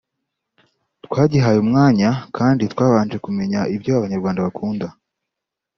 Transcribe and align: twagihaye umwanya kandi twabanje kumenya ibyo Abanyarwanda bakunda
twagihaye 1.05 1.57
umwanya 1.65 2.09
kandi 2.37 2.63
twabanje 2.73 3.17
kumenya 3.25 3.59
ibyo 3.75 3.91
Abanyarwanda 3.97 4.45
bakunda 4.45 4.87